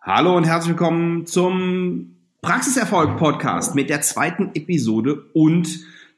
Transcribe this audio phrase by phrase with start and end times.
[0.00, 5.68] Hallo und herzlich willkommen zum Praxiserfolg Podcast mit der zweiten Episode und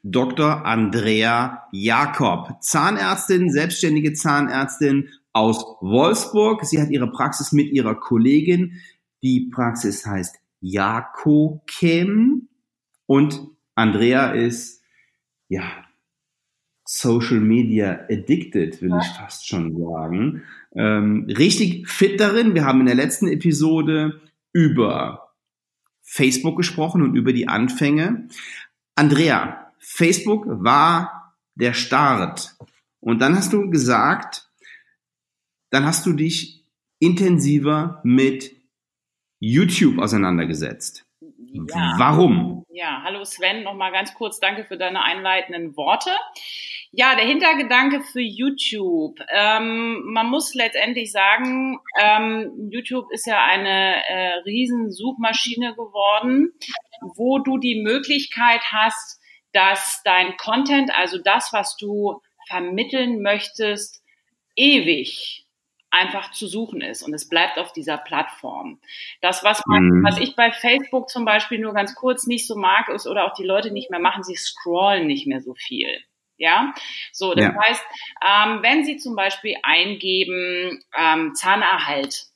[0.02, 0.66] Dr.
[0.66, 6.64] Andrea Jakob, Zahnärztin, selbstständige Zahnärztin aus Wolfsburg.
[6.66, 8.80] Sie hat ihre Praxis mit ihrer Kollegin.
[9.22, 12.48] Die Praxis heißt Jakokem
[13.06, 13.40] und
[13.74, 14.82] Andrea ist
[15.48, 15.62] ja
[16.92, 20.42] Social Media addicted, will ich fast schon sagen
[20.74, 22.54] ähm, richtig fit darin.
[22.54, 24.20] Wir haben in der letzten Episode
[24.52, 25.34] über
[26.02, 28.28] Facebook gesprochen und über die Anfänge.
[28.94, 32.56] Andrea, Facebook war der Start.
[33.00, 34.48] Und dann hast du gesagt,
[35.70, 36.64] dann hast du dich
[36.98, 38.52] intensiver mit
[39.38, 41.06] YouTube auseinandergesetzt.
[41.20, 41.94] Ja.
[41.96, 42.64] Warum?
[42.68, 46.10] Ja, hallo Sven, nochmal ganz kurz danke für deine einleitenden Worte.
[46.92, 49.20] Ja, der Hintergedanke für YouTube.
[49.32, 56.52] Ähm, man muss letztendlich sagen, ähm, YouTube ist ja eine äh, Riesensuchmaschine geworden,
[57.14, 59.20] wo du die Möglichkeit hast,
[59.52, 64.02] dass dein Content, also das, was du vermitteln möchtest,
[64.56, 65.46] ewig
[65.90, 68.80] einfach zu suchen ist und es bleibt auf dieser Plattform.
[69.20, 70.04] Das, was, man, mhm.
[70.04, 73.34] was ich bei Facebook zum Beispiel nur ganz kurz nicht so mag, ist oder auch
[73.34, 75.88] die Leute nicht mehr machen, sie scrollen nicht mehr so viel.
[76.40, 76.72] Ja,
[77.12, 77.54] so, das ja.
[77.54, 77.84] heißt,
[78.26, 82.28] ähm, wenn Sie zum Beispiel eingeben ähm, Zahnerhalt,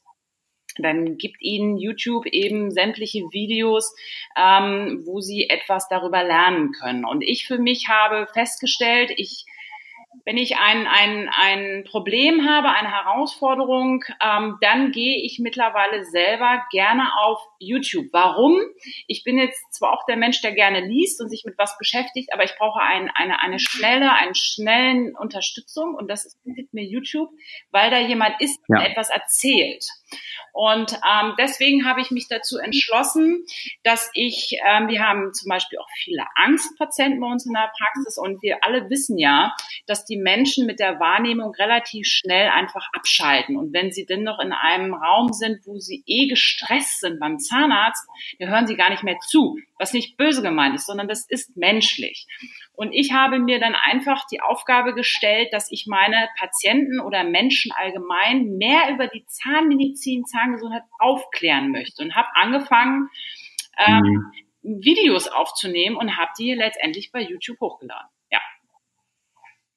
[0.77, 3.94] dann gibt Ihnen YouTube eben sämtliche Videos,
[4.36, 7.06] ähm, wo Sie etwas darüber lernen können.
[7.06, 9.46] Und ich für mich habe festgestellt, ich
[10.25, 16.65] wenn ich ein, ein, ein Problem habe, eine Herausforderung, ähm, dann gehe ich mittlerweile selber
[16.70, 18.07] gerne auf YouTube.
[18.12, 18.61] Warum?
[19.07, 22.33] Ich bin jetzt zwar auch der Mensch, der gerne liest und sich mit was beschäftigt,
[22.33, 27.31] aber ich brauche ein, eine, eine schnelle, einen schnellen Unterstützung und das bietet mir YouTube,
[27.70, 28.87] weil da jemand ist, der ja.
[28.87, 29.85] etwas erzählt.
[30.53, 33.45] Und ähm, deswegen habe ich mich dazu entschlossen,
[33.83, 38.19] dass ich, ähm, wir haben zum Beispiel auch viele Angstpatienten bei uns in der Praxis
[38.19, 39.55] und wir alle wissen ja,
[39.86, 43.57] dass die Menschen mit der Wahrnehmung relativ schnell einfach abschalten.
[43.57, 47.39] Und wenn sie denn noch in einem Raum sind, wo sie eh gestresst sind beim
[47.39, 48.07] Zahnarzt,
[48.39, 51.57] da hören sie gar nicht mehr zu, was nicht böse gemeint ist, sondern das ist
[51.57, 52.27] menschlich.
[52.73, 57.73] Und ich habe mir dann einfach die Aufgabe gestellt, dass ich meine Patienten oder Menschen
[57.73, 63.08] allgemein mehr über die Zahnmedizin, Zahngesundheit aufklären möchte und habe angefangen,
[63.79, 64.02] ähm,
[64.62, 64.83] mhm.
[64.83, 68.08] Videos aufzunehmen und habe die letztendlich bei YouTube hochgeladen.
[68.30, 68.41] Ja.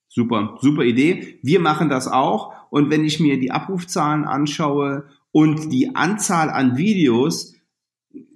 [0.07, 1.39] Super, super Idee.
[1.41, 2.53] Wir machen das auch.
[2.69, 7.55] Und wenn ich mir die Abrufzahlen anschaue und die Anzahl an Videos,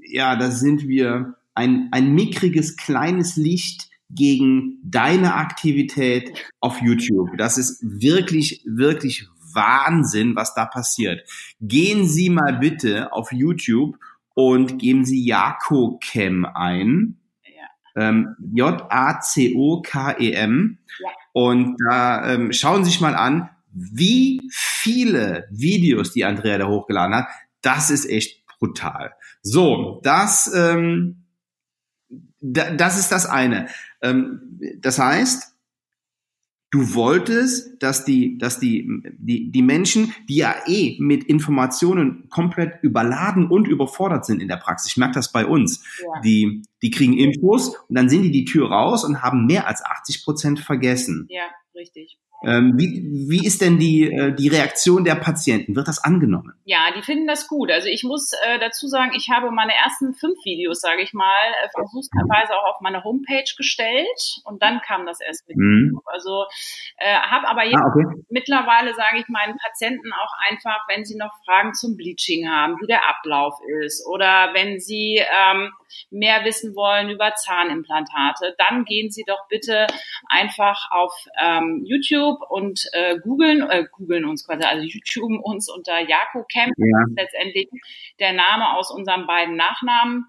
[0.01, 7.29] ja, da sind wir ein, ein mickriges kleines Licht gegen deine Aktivität auf YouTube.
[7.37, 11.27] Das ist wirklich, wirklich Wahnsinn, was da passiert.
[11.59, 13.97] Gehen Sie mal bitte auf YouTube
[14.33, 17.17] und geben Sie Jakokem ein.
[17.95, 19.57] Ähm, J-A-C-O-K-E-M.
[20.99, 21.09] Ja.
[21.33, 27.15] Und da ähm, schauen Sie sich mal an, wie viele Videos die Andrea da hochgeladen
[27.15, 27.27] hat.
[27.61, 29.13] Das ist echt brutal.
[29.41, 31.20] So, das ähm,
[32.39, 33.67] das ist das eine.
[34.01, 35.51] Ähm, das heißt,
[36.71, 42.81] du wolltest, dass die, dass die, die, die Menschen, die ja eh mit Informationen komplett
[42.81, 44.91] überladen und überfordert sind in der Praxis.
[44.91, 45.83] Ich merke das bei uns.
[46.01, 46.21] Ja.
[46.21, 49.83] Die, die kriegen Infos und dann sind die die Tür raus und haben mehr als
[49.83, 51.27] 80 Prozent vergessen.
[51.29, 51.43] Ja,
[51.75, 52.17] richtig.
[52.43, 55.75] Ähm, wie, wie ist denn die, äh, die Reaktion der Patienten?
[55.75, 56.53] Wird das angenommen?
[56.65, 57.71] Ja, die finden das gut.
[57.71, 61.27] Also ich muss äh, dazu sagen, ich habe meine ersten fünf Videos, sage ich mal,
[61.63, 65.57] äh, versuchsweise auch auf meine Homepage gestellt und dann kam das erst mit.
[65.57, 65.99] Mhm.
[66.05, 66.45] Also
[66.97, 68.23] äh, habe aber jetzt ah, okay.
[68.29, 72.87] mittlerweile, sage ich meinen Patienten auch einfach, wenn sie noch Fragen zum Bleaching haben, wie
[72.87, 75.71] der Ablauf ist oder wenn sie ähm,
[76.09, 79.87] mehr wissen wollen über Zahnimplantate, dann gehen sie doch bitte
[80.27, 85.99] einfach auf ähm, YouTube und äh, googeln, äh, googeln uns quasi, also YouTube uns unter
[85.99, 87.05] Jako Camp, ja.
[87.15, 87.69] letztendlich
[88.19, 90.25] der Name aus unseren beiden Nachnamen.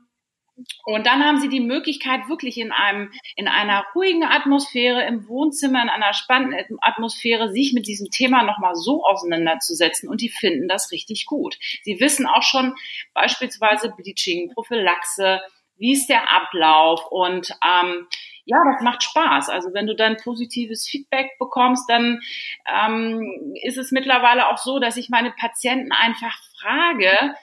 [0.84, 5.82] Und dann haben sie die Möglichkeit, wirklich in einem, in einer ruhigen Atmosphäre im Wohnzimmer,
[5.82, 10.92] in einer spannenden Atmosphäre, sich mit diesem Thema nochmal so auseinanderzusetzen und die finden das
[10.92, 11.56] richtig gut.
[11.82, 12.74] Sie wissen auch schon
[13.14, 15.40] beispielsweise Bleaching, Prophylaxe,
[15.78, 18.06] wie ist der Ablauf und ähm,
[18.44, 19.48] ja, das macht Spaß.
[19.48, 22.20] Also wenn du dann positives Feedback bekommst, dann
[22.66, 27.34] ähm, ist es mittlerweile auch so, dass ich meine Patienten einfach frage,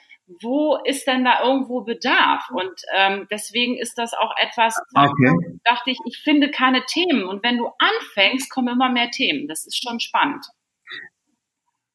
[0.42, 2.48] wo ist denn da irgendwo Bedarf?
[2.50, 5.58] Und ähm, deswegen ist das auch etwas, okay.
[5.64, 7.24] dachte ich, ich finde keine Themen.
[7.24, 9.48] Und wenn du anfängst, kommen immer mehr Themen.
[9.48, 10.44] Das ist schon spannend.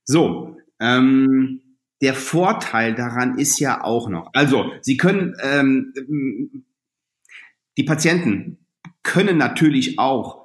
[0.04, 6.66] So, ähm, der Vorteil daran ist ja auch noch, also Sie können, ähm,
[7.78, 8.68] die Patienten
[9.02, 10.45] können natürlich auch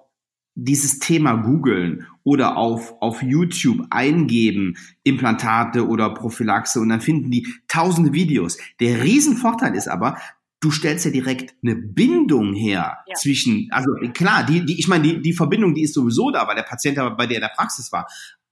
[0.64, 7.46] dieses Thema googeln oder auf, auf YouTube eingeben, Implantate oder Prophylaxe und dann finden die
[7.66, 8.58] tausende Videos.
[8.78, 10.18] Der Riesenvorteil ist aber,
[10.60, 13.14] du stellst ja direkt eine Bindung her ja.
[13.14, 16.56] zwischen, also klar, die, die, ich meine, die, die Verbindung, die ist sowieso da, weil
[16.56, 18.06] der Patient aber bei der in der Praxis war.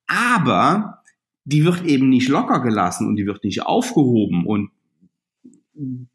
[0.06, 1.02] Aber
[1.44, 4.70] die wird eben nicht locker gelassen und die wird nicht aufgehoben und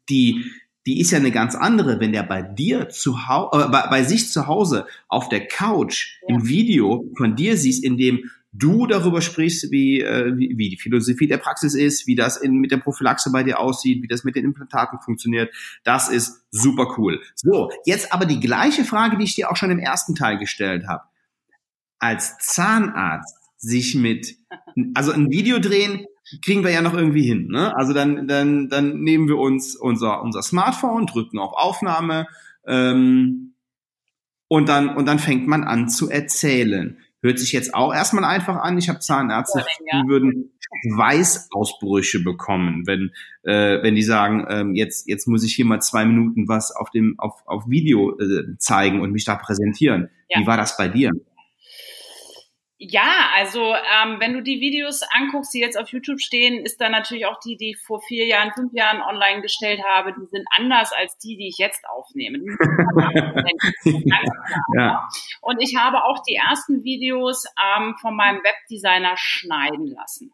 [0.08, 0.44] die,
[0.86, 4.04] die ist ja eine ganz andere, wenn der bei dir zu Hause, äh, bei, bei,
[4.04, 6.34] sich zu Hause auf der Couch ja.
[6.34, 10.76] im Video von dir siehst, in dem du darüber sprichst, wie, äh, wie, wie die
[10.76, 14.24] Philosophie der Praxis ist, wie das in, mit der Prophylaxe bei dir aussieht, wie das
[14.24, 15.52] mit den Implantaten funktioniert.
[15.82, 17.20] Das ist super cool.
[17.34, 20.86] So, jetzt aber die gleiche Frage, die ich dir auch schon im ersten Teil gestellt
[20.86, 21.04] habe.
[21.98, 24.36] Als Zahnarzt sich mit,
[24.94, 26.06] also ein Video drehen,
[26.42, 27.48] kriegen wir ja noch irgendwie hin.
[27.48, 27.76] Ne?
[27.76, 32.26] Also dann, dann, dann nehmen wir uns unser, unser Smartphone, drücken auf Aufnahme
[32.66, 33.54] ähm,
[34.48, 36.98] und, dann, und dann fängt man an zu erzählen.
[37.22, 38.76] Hört sich jetzt auch erstmal einfach an.
[38.76, 40.52] Ich habe Zahnärzte, die würden
[40.94, 43.12] Weißausbrüche bekommen, wenn,
[43.44, 46.90] äh, wenn die sagen, ähm, jetzt, jetzt muss ich hier mal zwei Minuten was auf
[46.90, 50.10] dem auf, auf Video äh, zeigen und mich da präsentieren.
[50.28, 50.40] Ja.
[50.40, 51.12] Wie war das bei dir?
[52.86, 56.90] Ja, also ähm, wenn du die Videos anguckst, die jetzt auf YouTube stehen, ist da
[56.90, 60.46] natürlich auch die, die ich vor vier Jahren, fünf Jahren online gestellt habe, die sind
[60.54, 62.40] anders als die, die ich jetzt aufnehme.
[64.76, 65.08] ja.
[65.40, 67.46] Und ich habe auch die ersten Videos
[67.78, 70.30] ähm, von meinem Webdesigner schneiden lassen.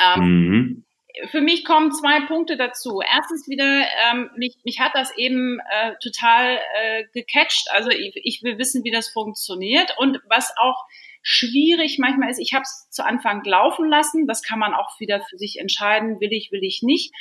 [0.00, 0.84] Ähm, mhm.
[1.26, 3.02] Für mich kommen zwei Punkte dazu.
[3.02, 7.68] Erstens wieder, ähm, mich, mich hat das eben äh, total äh, gecatcht.
[7.72, 9.94] Also ich, ich will wissen, wie das funktioniert.
[9.98, 10.86] Und was auch
[11.22, 15.20] schwierig manchmal ist, ich habe es zu Anfang laufen lassen, das kann man auch wieder
[15.22, 17.14] für sich entscheiden, will ich, will ich nicht.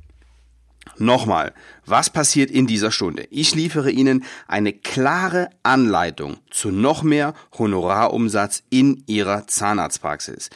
[0.98, 1.54] Nochmal,
[1.86, 3.26] was passiert in dieser Stunde?
[3.30, 10.50] Ich liefere Ihnen eine klare Anleitung zu noch mehr Honorarumsatz in Ihrer Zahnarztpraxis.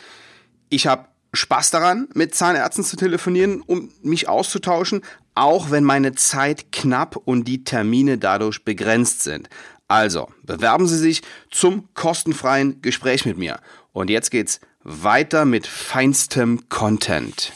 [0.69, 5.03] Ich habe Spaß daran, mit Zahnärzten zu telefonieren, um mich auszutauschen,
[5.35, 9.49] auch wenn meine Zeit knapp und die Termine dadurch begrenzt sind.
[9.89, 13.61] Also, bewerben Sie sich zum kostenfreien Gespräch mit mir.
[13.93, 17.53] Und jetzt geht's weiter mit feinstem Content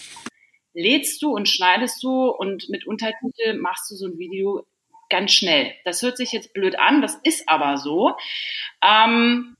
[0.72, 4.66] lädst du und schneidest du und mit Untertitel machst du so ein Video
[5.08, 5.72] ganz schnell.
[5.84, 8.14] Das hört sich jetzt blöd an, das ist aber so.
[8.82, 9.56] Ähm,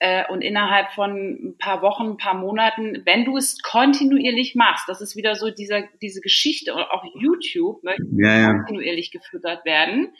[0.00, 4.88] äh, und innerhalb von ein paar Wochen, ein paar Monaten, wenn du es kontinuierlich machst,
[4.88, 8.52] das ist wieder so dieser, diese Geschichte, und auch YouTube möchte ja, ja.
[8.54, 10.14] kontinuierlich gefüttert werden.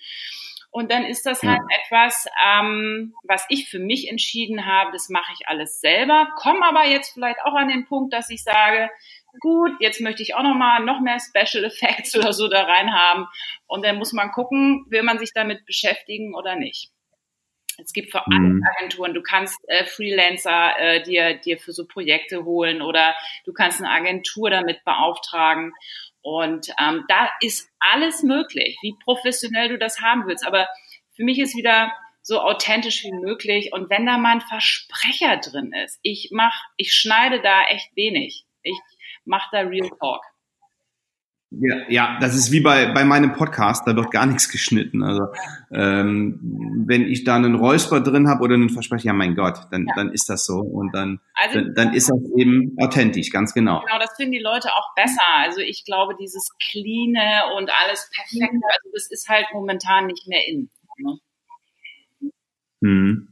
[0.71, 5.33] Und dann ist das halt etwas, ähm, was ich für mich entschieden habe, das mache
[5.33, 8.91] ich alles selber, komme aber jetzt vielleicht auch an den Punkt, dass ich sage,
[9.41, 12.93] gut, jetzt möchte ich auch noch mal noch mehr Special Effects oder so da rein
[12.93, 13.27] haben.
[13.67, 16.91] Und dann muss man gucken, will man sich damit beschäftigen oder nicht.
[17.81, 18.65] Es gibt vor allem mhm.
[18.77, 23.15] Agenturen, du kannst äh, Freelancer äh, dir, dir für so Projekte holen oder
[23.45, 25.73] du kannst eine Agentur damit beauftragen.
[26.21, 30.45] Und ähm, da ist alles möglich, wie professionell du das haben willst.
[30.45, 30.67] Aber
[31.15, 31.93] für mich ist wieder
[32.23, 33.73] so authentisch wie möglich.
[33.73, 38.45] Und wenn da mal ein Versprecher drin ist, ich mach, ich schneide da echt wenig.
[38.63, 38.79] Ich
[39.29, 40.23] macht da Real Talk.
[41.51, 45.03] Ja, ja, das ist wie bei, bei meinem Podcast, da wird gar nichts geschnitten.
[45.03, 45.29] Also
[45.73, 46.39] ähm,
[46.87, 49.95] wenn ich da einen Räusper drin habe oder einen Versprecher, ja mein Gott, dann, ja.
[49.97, 53.81] dann ist das so und dann, also, dann, dann ist das eben authentisch, ganz genau.
[53.81, 55.23] Genau, das finden die Leute auch besser.
[55.39, 60.47] Also ich glaube, dieses Cleane und alles perfekte, also das ist halt momentan nicht mehr
[60.47, 60.69] in.
[60.99, 61.19] Ne?
[62.83, 63.29] Hm.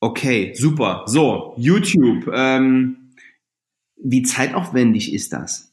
[0.00, 1.04] Okay, super.
[1.06, 2.28] So, YouTube.
[2.32, 3.07] Ähm,
[4.10, 5.72] wie zeitaufwendig ist das?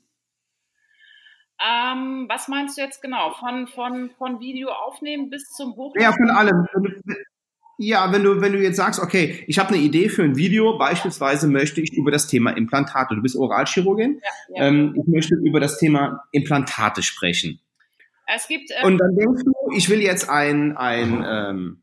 [1.65, 3.31] Ähm, was meinst du jetzt genau?
[3.39, 6.01] Von, von, von Video aufnehmen bis zum Hochladen?
[6.01, 6.67] Ja, von allem.
[7.77, 10.77] Ja, wenn du, wenn du jetzt sagst, okay, ich habe eine Idee für ein Video,
[10.77, 14.67] beispielsweise möchte ich über das Thema Implantate, du bist Oralchirurgin, ja, ja.
[14.67, 17.59] Ähm, ich möchte über das Thema Implantate sprechen.
[18.27, 21.81] Es gibt, ähm, Und dann denkst du, ich will jetzt ein, ein ähm,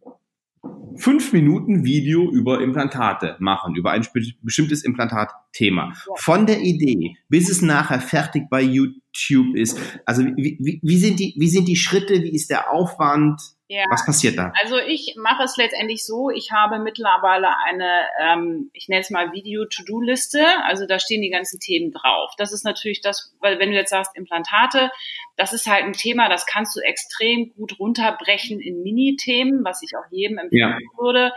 [0.96, 4.06] fünf Minuten Video über Implantate machen, über ein
[4.42, 5.92] bestimmtes Implantatthema.
[6.16, 9.78] Von der Idee bis es nachher fertig bei YouTube ist.
[10.04, 13.40] Also wie, wie, wie, sind die, wie sind die Schritte, wie ist der Aufwand?
[13.72, 13.86] Ja.
[13.88, 14.52] Was passiert da?
[14.62, 19.32] Also ich mache es letztendlich so, ich habe mittlerweile eine, ähm, ich nenne es mal
[19.32, 22.32] Video-To-Do-Liste, also da stehen die ganzen Themen drauf.
[22.36, 24.90] Das ist natürlich das, weil wenn du jetzt sagst Implantate,
[25.38, 29.96] das ist halt ein Thema, das kannst du extrem gut runterbrechen in Mini-Themen, was ich
[29.96, 31.02] auch jedem empfehlen ja.
[31.02, 31.32] würde.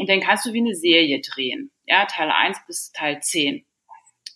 [0.00, 1.70] Und dann kannst du wie eine Serie drehen.
[1.86, 3.64] Ja, Teil 1 bis Teil 10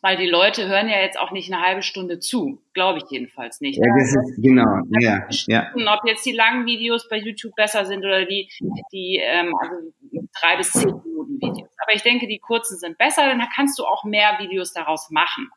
[0.02, 3.60] weil die Leute hören ja jetzt auch nicht eine halbe Stunde zu, glaube ich jedenfalls
[3.60, 3.78] nicht.
[3.78, 5.70] Ja, das ist genau, ja, ja.
[5.74, 8.50] Ob jetzt die langen Videos bei YouTube besser sind oder die,
[8.92, 9.76] die ähm, also
[10.40, 11.70] drei bis zehn Minuten Videos.
[11.78, 15.48] Aber ich denke, die kurzen sind besser, dann kannst du auch mehr Videos daraus machen.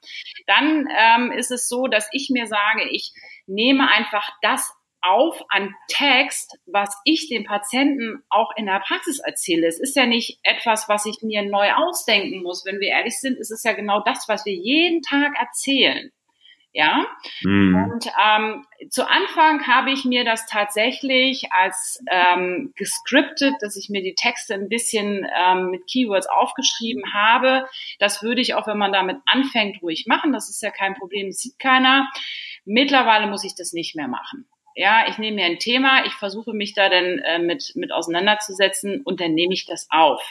[0.45, 3.13] Dann ähm, ist es so, dass ich mir sage, ich
[3.47, 4.73] nehme einfach das
[5.05, 9.67] auf an Text, was ich dem Patienten auch in der Praxis erzähle.
[9.67, 12.65] Es ist ja nicht etwas, was ich mir neu ausdenken muss.
[12.65, 16.11] Wenn wir ehrlich sind, ist es ja genau das, was wir jeden Tag erzählen.
[16.75, 17.07] Ja.
[17.41, 17.75] Mhm.
[17.75, 24.01] Und ähm, zu Anfang habe ich mir das tatsächlich als ähm, gescriptet, dass ich mir
[24.01, 27.65] die Texte ein bisschen ähm, mit Keywords aufgeschrieben habe.
[27.99, 30.33] Das würde ich auch, wenn man damit anfängt, ruhig machen.
[30.33, 32.11] Das ist ja kein Problem, das sieht keiner.
[32.65, 36.53] Mittlerweile muss ich das nicht mehr machen ja, ich nehme mir ein Thema, ich versuche
[36.53, 40.21] mich da dann äh, mit, mit auseinanderzusetzen und dann nehme ich das auf.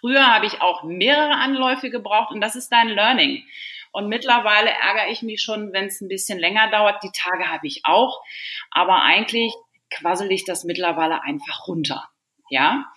[0.00, 3.44] Früher habe ich auch mehrere Anläufe gebraucht und das ist dein Learning.
[3.90, 7.02] Und mittlerweile ärgere ich mich schon, wenn es ein bisschen länger dauert.
[7.02, 8.22] Die Tage habe ich auch.
[8.70, 9.54] Aber eigentlich
[9.90, 12.08] quassel ich das mittlerweile einfach runter.
[12.50, 12.92] Ja.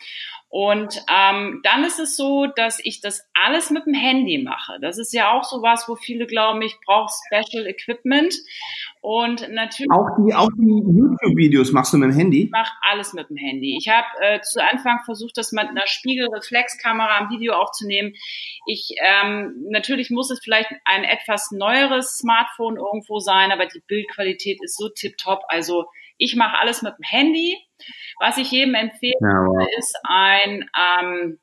[0.51, 4.79] Und ähm, dann ist es so, dass ich das alles mit dem Handy mache.
[4.81, 8.35] Das ist ja auch so was, wo viele glauben, ich brauche Special Equipment.
[8.99, 9.89] Und natürlich.
[9.89, 12.43] Auch die, auch die YouTube-Videos machst du mit dem Handy?
[12.43, 13.77] Ich mache alles mit dem Handy.
[13.77, 18.13] Ich habe äh, zu Anfang versucht, das mit einer Spiegelreflexkamera am Video aufzunehmen.
[18.67, 24.59] Ich ähm, natürlich muss es vielleicht ein etwas neueres Smartphone irgendwo sein, aber die Bildqualität
[24.61, 25.43] ist so tipptopp.
[25.47, 25.85] Also
[26.21, 27.57] ich mache alles mit dem Handy.
[28.19, 31.39] Was ich jedem empfehle, ja, ist ein, ähm,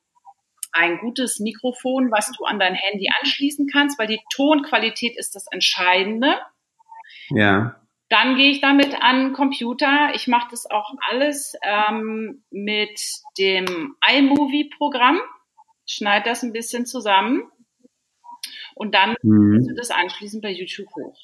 [0.71, 5.47] ein gutes Mikrofon, was du an dein Handy anschließen kannst, weil die Tonqualität ist das
[5.51, 6.39] Entscheidende.
[7.29, 7.75] Ja.
[8.07, 10.11] Dann gehe ich damit an Computer.
[10.15, 13.01] Ich mache das auch alles ähm, mit
[13.37, 15.19] dem iMovie-Programm,
[15.85, 17.51] schneide das ein bisschen zusammen
[18.75, 19.67] und dann mhm.
[19.67, 21.17] du das anschließend bei YouTube hoch.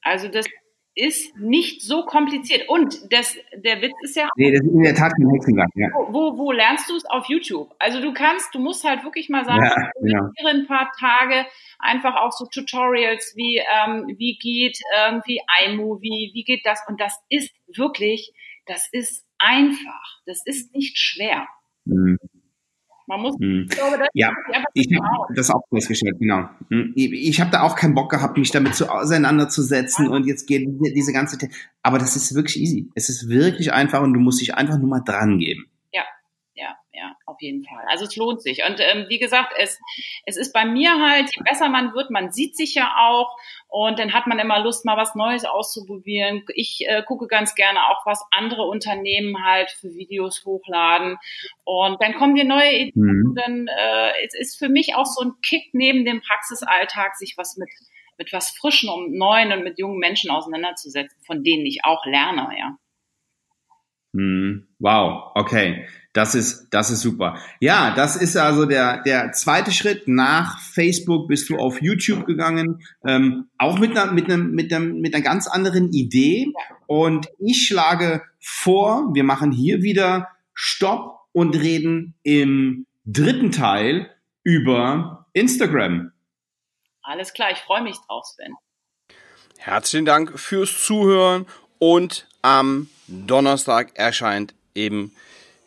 [0.00, 0.46] Also das
[0.94, 2.68] ist nicht so kompliziert.
[2.68, 4.28] Und das, der Witz ist ja.
[4.36, 5.88] Nee, das ist in der Tat kein Hexenwerk, ja.
[6.08, 7.04] Wo, wo lernst du es?
[7.06, 7.74] Auf YouTube.
[7.78, 10.50] Also du kannst, du musst halt wirklich mal sagen, ja, genau.
[10.50, 11.46] ein paar Tage
[11.78, 16.80] einfach auch so Tutorials wie, ähm, wie geht irgendwie iMovie, wie geht das?
[16.88, 18.32] Und das ist wirklich,
[18.66, 20.20] das ist einfach.
[20.26, 21.46] Das ist nicht schwer.
[21.84, 22.18] Mhm.
[23.08, 23.66] Man muss, hm.
[23.70, 24.30] ich glaube, das ja,
[24.74, 26.48] ich habe das auch festgestellt, genau.
[26.68, 26.92] Hm.
[26.94, 30.10] Ich, ich habe da auch keinen Bock gehabt, mich damit zu, auseinanderzusetzen ja.
[30.10, 31.38] und jetzt geht diese ganze,
[31.82, 32.90] aber das ist wirklich easy.
[32.94, 35.64] Es ist wirklich einfach und du musst dich einfach nur mal dran geben
[36.98, 37.84] ja, auf jeden Fall.
[37.88, 38.64] Also es lohnt sich.
[38.68, 39.80] Und ähm, wie gesagt, es,
[40.26, 43.36] es ist bei mir halt, je besser man wird, man sieht sich ja auch
[43.68, 46.44] und dann hat man immer Lust, mal was Neues auszuprobieren.
[46.54, 51.16] Ich äh, gucke ganz gerne auch, was andere Unternehmen halt für Videos hochladen.
[51.64, 52.92] Und dann kommen dir neue Ideen.
[52.94, 53.34] Mhm.
[53.36, 57.56] Dann äh, es ist für mich auch so ein Kick neben dem Praxisalltag, sich was
[57.56, 57.68] mit
[58.20, 62.48] mit was Frischen und Neuen und mit jungen Menschen auseinanderzusetzen, von denen ich auch lerne,
[62.58, 62.76] ja.
[64.12, 64.68] Mhm.
[64.78, 65.86] Wow, okay.
[66.18, 67.38] Das ist, das ist super.
[67.60, 70.08] Ja, das ist also der, der zweite Schritt.
[70.08, 74.84] Nach Facebook bist du auf YouTube gegangen, ähm, auch mit einer, mit, einer, mit, einer,
[74.84, 76.52] mit einer ganz anderen Idee.
[76.88, 84.10] Und ich schlage vor, wir machen hier wieder Stopp und reden im dritten Teil
[84.42, 86.10] über Instagram.
[87.02, 88.54] Alles klar, ich freue mich drauf, Sven.
[89.58, 91.46] herzlichen Dank fürs Zuhören
[91.78, 95.12] und am Donnerstag erscheint eben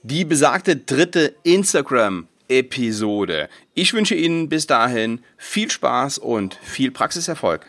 [0.04, 3.48] die besagte dritte Instagram-Episode.
[3.76, 7.66] Ich wünsche Ihnen bis dahin viel Spaß und viel Praxiserfolg.